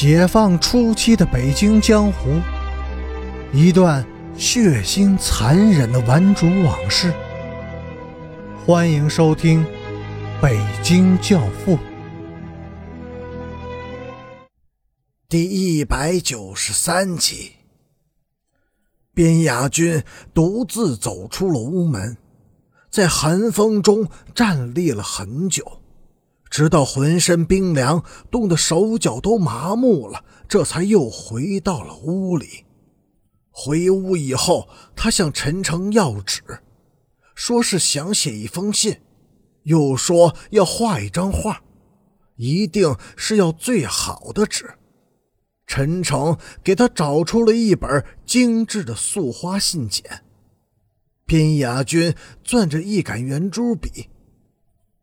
[0.00, 2.40] 解放初期的北京江湖，
[3.52, 7.12] 一段血腥残忍的顽主往事。
[8.64, 9.64] 欢迎收听
[10.40, 11.76] 《北京教父》
[15.28, 17.54] 第一百九十三集。
[19.12, 22.16] 边雅军独自走出了屋门，
[22.88, 25.77] 在寒风中站立了很久。
[26.58, 28.02] 直到浑身冰凉，
[28.32, 32.64] 冻得手脚都麻木了，这才又回到了屋里。
[33.52, 36.42] 回屋以后，他向陈诚要纸，
[37.36, 38.96] 说是想写一封信，
[39.62, 41.62] 又说要画一张画，
[42.34, 44.68] 一定是要最好的纸。
[45.64, 50.02] 陈诚给他找出了一本精致的素花信笺，
[51.24, 54.08] 边雅君攥着一杆圆珠笔。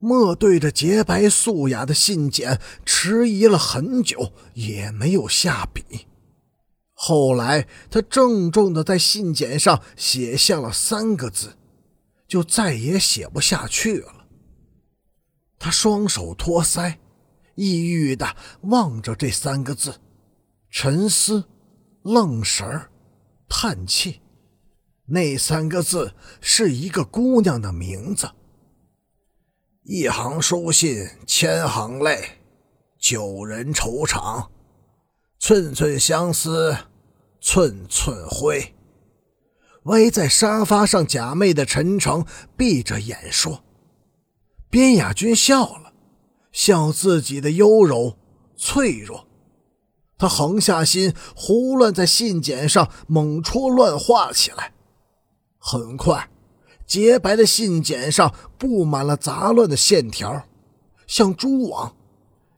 [0.06, 6.06] 莫对着洁白素雅的信笺，迟疑了很久，也没有下笔。
[6.94, 11.58] 后来，他郑重地在信笺上写下了三个字，
[12.28, 14.28] 就再也写不下去了。
[15.58, 16.98] 他双手托腮，
[17.56, 19.96] 抑郁地望着这三个字，
[20.70, 21.46] 沉思、
[22.04, 22.92] 愣神儿、
[23.50, 24.22] 叹气。
[25.08, 28.30] 那三个字是一个姑娘的名字。
[29.88, 32.40] 一行书信千行泪，
[32.98, 34.50] 九人愁肠，
[35.38, 36.76] 寸寸相思，
[37.40, 38.74] 寸寸灰。
[39.84, 42.26] 歪在沙发上假寐的陈诚
[42.58, 43.64] 闭着眼说
[44.72, 45.94] ：“边雅君笑了，
[46.52, 48.18] 笑自己的优柔
[48.58, 49.28] 脆弱。
[50.18, 54.74] 他横下心，胡乱在信笺上猛戳乱画起来。
[55.60, 56.28] 很快。”
[56.86, 60.46] 洁白的信笺上布满了杂乱的线条，
[61.08, 61.96] 像蛛网，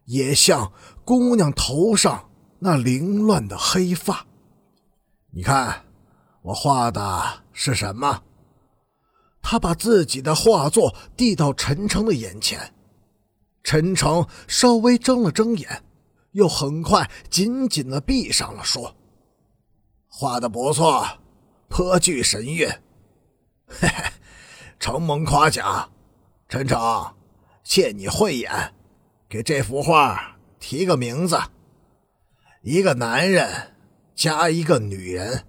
[0.06, 0.72] 也像
[1.06, 4.28] 姑娘头上那凌乱的黑发。
[5.32, 5.86] 你看，
[6.42, 8.24] 我画的是什么？
[9.42, 12.74] 他把自己的画作递到陈诚的眼前，
[13.64, 15.84] 陈诚稍微睁了睁眼，
[16.34, 18.96] 又很快紧紧的闭上了，说
[20.10, 21.06] ：“画的不错，
[21.70, 22.70] 颇具神韵。”
[23.68, 24.12] 嘿嘿。
[24.80, 25.92] 承蒙夸奖，
[26.48, 26.80] 陈诚，
[27.64, 28.74] 借你慧眼，
[29.28, 31.38] 给这幅画提个名字。
[32.62, 33.76] 一个男人
[34.16, 35.46] 加一个女人，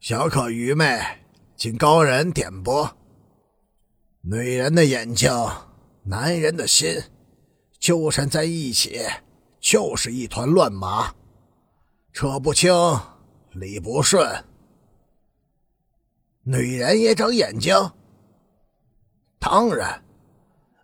[0.00, 1.00] 小可愚昧，
[1.56, 2.96] 请高人点拨。
[4.22, 5.30] 女人的眼睛，
[6.04, 7.02] 男人的心，
[7.78, 9.00] 纠缠在一起，
[9.60, 11.14] 就是一团乱麻，
[12.12, 12.72] 扯不清，
[13.52, 14.44] 理不顺。
[16.46, 17.74] 女人也长眼睛。
[19.38, 20.02] 当然，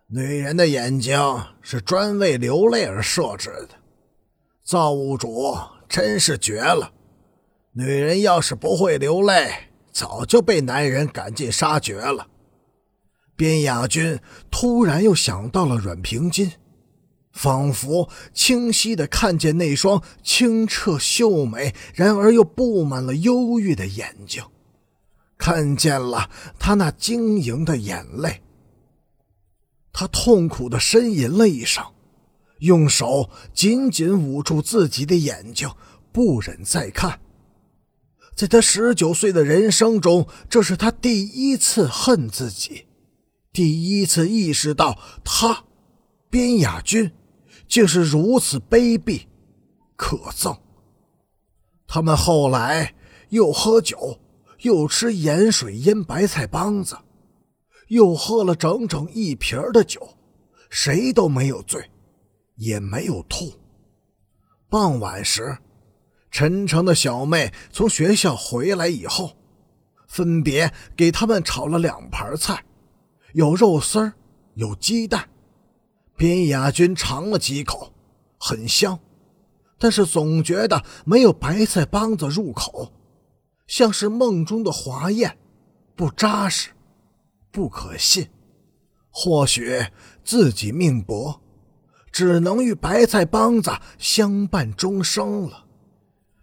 [0.07, 1.19] 女人的眼睛
[1.61, 3.69] 是专为流泪而设置的。
[4.63, 5.55] 造物主
[5.87, 6.91] 真是绝了！
[7.73, 12.27] 女人要是不会流泪，早就被男人赶尽杀绝了。
[13.35, 16.53] 边雅君突然又想到了阮平金，
[17.33, 24.43] 仿佛清晰的看见那双清澈秀美，然而又布满了忧郁的眼睛，
[25.41, 26.29] 看见了
[26.59, 28.43] 他那晶莹的眼泪。
[29.91, 31.83] 他痛苦的呻吟了一声，
[32.59, 35.67] 用手紧紧捂住自己的眼睛，
[36.11, 37.19] 不忍再看。
[38.35, 42.85] 在他十九岁的人生中，这是他第一次恨自己，
[43.51, 45.65] 第一次意识到他，
[46.29, 47.11] 边雅君，
[47.67, 49.23] 竟是如此卑鄙、
[49.95, 50.59] 可憎。
[51.87, 52.93] 他们后来
[53.29, 54.19] 又喝酒，
[54.61, 56.97] 又吃盐水腌白菜帮子。
[57.87, 60.17] 又喝了整整一瓶的酒，
[60.69, 61.91] 谁都没有醉，
[62.55, 63.51] 也没有吐。
[64.69, 65.57] 傍晚时，
[66.29, 69.35] 陈诚的小妹从学校回来以后，
[70.07, 72.63] 分别给他们炒了两盘菜，
[73.33, 74.13] 有肉丝儿，
[74.53, 75.27] 有鸡蛋。
[76.15, 77.91] 边雅君尝了几口，
[78.37, 78.97] 很香，
[79.77, 82.89] 但是总觉得没有白菜帮子入口，
[83.71, 85.37] 像是梦中的华宴，
[85.95, 86.71] 不扎实。
[87.51, 88.29] 不可信，
[89.09, 89.85] 或许
[90.25, 91.39] 自己命薄，
[92.11, 95.67] 只能与白菜帮子相伴终生了。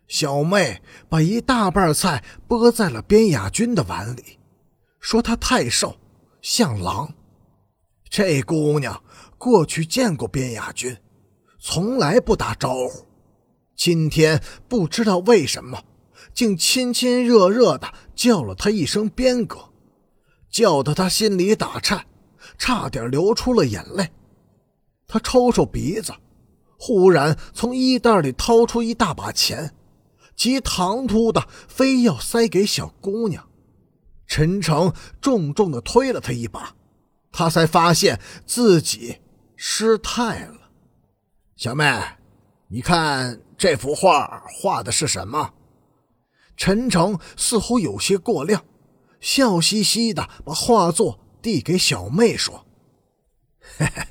[0.06, 0.80] 小妹
[1.10, 4.38] 把一大半菜拨在了边雅君的碗里，
[4.98, 5.98] 说她太瘦，
[6.40, 7.12] 像狼。
[8.08, 9.02] 这姑娘
[9.36, 10.96] 过去见过边雅君，
[11.60, 13.06] 从来不打招呼，
[13.76, 15.82] 今天不知道为什么，
[16.38, 19.70] 竟亲亲热热的叫了他一声边哥。
[20.48, 22.06] 叫得他心里打颤，
[22.56, 24.08] 差点流出了眼泪。
[25.08, 26.14] 他抽抽鼻子，
[26.78, 29.74] 忽然从衣袋里掏出一大把钱，
[30.36, 33.44] 极唐突的非要塞给小姑娘。
[34.28, 36.76] 陈诚重重的推了他一把，
[37.32, 39.18] 他才发现自己
[39.56, 40.70] 失态了。
[41.56, 42.00] 小妹，
[42.68, 45.54] 你看这幅画画的是什么？
[46.58, 48.64] 陈诚似乎有些过量，
[49.20, 52.66] 笑嘻嘻的把画作递给小妹说
[53.78, 54.02] ：“嘿嘿，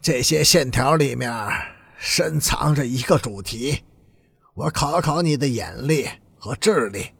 [0.00, 1.30] 这些线条里面
[1.98, 3.82] 深藏着一个主题，
[4.54, 6.08] 我考考你的眼力
[6.38, 7.10] 和智力。”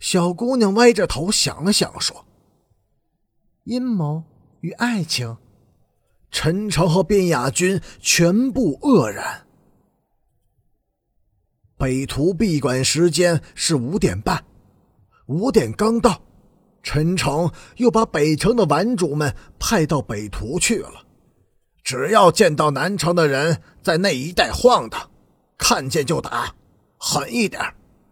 [0.00, 2.26] 小姑娘歪着头想了想，说
[3.64, 4.24] ：“阴谋
[4.60, 5.36] 与爱情。”
[6.32, 9.45] 陈诚和卞雅君全部愕然。
[11.86, 14.44] 北图闭馆时间是五点半，
[15.26, 16.20] 五点刚到，
[16.82, 21.06] 陈诚又把北城的玩主们派到北图去了。
[21.84, 25.08] 只要见到南城的人在那一带晃荡，
[25.56, 26.56] 看见就打，
[26.98, 27.62] 狠一点，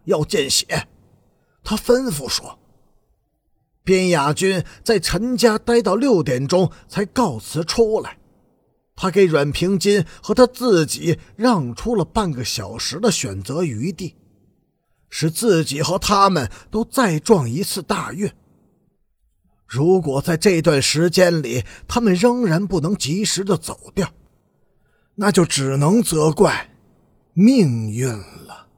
[0.05, 0.87] 要见血。
[1.65, 2.61] 他吩咐说
[3.82, 8.19] ：“边雅君在陈家待到六点钟才告辞出来。”
[8.96, 14.14] 他给阮平金和他自己让出了半个小时的选择余地，
[15.11, 18.31] 使自己和他们都再撞一次大运。
[19.67, 24.12] 如果在这段时间里他们仍然不能及时的走掉，
[25.17, 26.70] 那就只能责怪
[27.32, 28.69] 命运了。